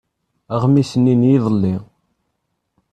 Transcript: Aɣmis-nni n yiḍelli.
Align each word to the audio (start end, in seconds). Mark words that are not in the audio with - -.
Aɣmis-nni 0.55 1.13
n 1.19 1.21
yiḍelli. 1.29 1.75